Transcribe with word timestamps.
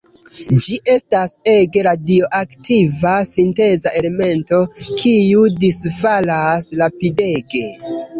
Ĝi 0.61 0.77
estas 0.91 1.33
ege 1.49 1.81
radioaktiva 1.87 3.11
sinteza 3.31 3.91
elemento, 3.99 4.61
kiu 5.03 5.45
disfalas 5.65 6.71
rapidege. 6.81 7.63